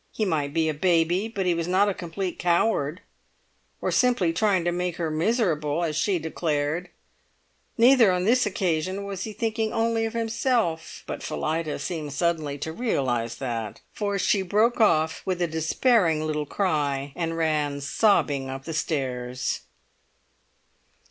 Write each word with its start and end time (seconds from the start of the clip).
He 0.11 0.25
might 0.25 0.51
be 0.51 0.67
a 0.67 0.73
baby, 0.73 1.27
but 1.27 1.45
he 1.45 1.53
was 1.53 1.67
not 1.67 1.87
a 1.87 1.93
complete 1.93 2.39
coward, 2.39 3.01
or 3.81 3.91
simply 3.91 4.33
trying 4.33 4.63
to 4.63 4.71
make 4.71 4.95
her 4.95 5.11
miserable, 5.11 5.83
as 5.83 5.95
she 5.95 6.17
declared; 6.17 6.89
neither, 7.77 8.11
on 8.11 8.23
this 8.25 8.47
occasion, 8.47 9.03
was 9.03 9.25
he 9.25 9.31
thinking 9.33 9.71
only 9.71 10.05
of 10.05 10.13
himself. 10.13 11.03
But 11.05 11.21
Phillida 11.21 11.77
seemed 11.77 12.13
suddenly 12.13 12.57
to 12.57 12.73
realise 12.73 13.35
that, 13.35 13.79
for 13.93 14.17
she 14.17 14.41
broke 14.41 14.81
off 14.81 15.21
with 15.23 15.39
a 15.39 15.45
despairing 15.45 16.25
little 16.25 16.47
cry, 16.47 17.13
and 17.15 17.37
ran 17.37 17.79
sobbing 17.79 18.49
up 18.49 18.63
the 18.65 18.73
stairs. 18.73 19.61